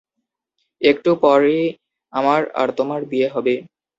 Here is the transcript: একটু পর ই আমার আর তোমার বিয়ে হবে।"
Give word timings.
একটু 0.81 1.11
পর 1.23 1.39
ই 1.53 1.61
আমার 2.13 2.41
আর 2.53 2.69
তোমার 2.77 3.01
বিয়ে 3.11 3.27
হবে।" 3.27 3.53